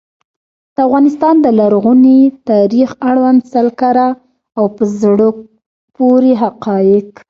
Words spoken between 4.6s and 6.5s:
په زړه پوري